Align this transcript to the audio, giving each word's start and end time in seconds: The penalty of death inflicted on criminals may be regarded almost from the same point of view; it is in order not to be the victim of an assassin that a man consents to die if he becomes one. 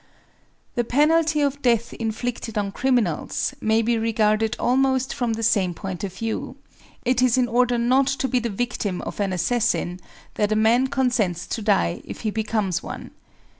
The 0.73 0.83
penalty 0.83 1.41
of 1.41 1.61
death 1.61 1.93
inflicted 1.93 2.57
on 2.57 2.71
criminals 2.71 3.53
may 3.61 3.83
be 3.83 3.99
regarded 3.99 4.55
almost 4.57 5.13
from 5.13 5.33
the 5.33 5.43
same 5.43 5.75
point 5.75 6.03
of 6.03 6.11
view; 6.11 6.55
it 7.05 7.21
is 7.21 7.37
in 7.37 7.47
order 7.47 7.77
not 7.77 8.07
to 8.07 8.27
be 8.27 8.39
the 8.39 8.49
victim 8.49 9.03
of 9.03 9.19
an 9.19 9.31
assassin 9.31 9.99
that 10.33 10.51
a 10.51 10.55
man 10.55 10.87
consents 10.87 11.45
to 11.45 11.61
die 11.61 12.01
if 12.03 12.21
he 12.21 12.31
becomes 12.31 12.81
one. 12.81 13.11